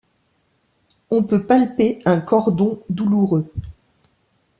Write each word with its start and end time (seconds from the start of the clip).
On 1.11 1.21
peut 1.21 1.43
palper 1.45 2.01
un 2.05 2.21
cordon 2.21 2.81
douloureux. 2.89 3.51